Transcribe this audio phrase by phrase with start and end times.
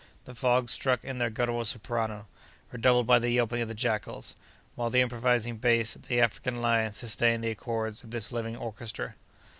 [0.25, 2.25] The frogs struck in their guttural soprano,
[2.71, 4.35] redoubled by the yelping of the jackals,
[4.73, 9.13] while the imposing bass of the African lion sustained the accords of this living orchestra.